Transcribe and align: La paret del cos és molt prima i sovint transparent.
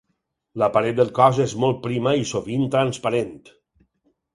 La 0.61 0.69
paret 0.77 0.97
del 1.01 1.11
cos 1.19 1.43
és 1.45 1.55
molt 1.67 1.79
prima 1.85 2.17
i 2.23 2.27
sovint 2.33 2.67
transparent. 2.79 3.41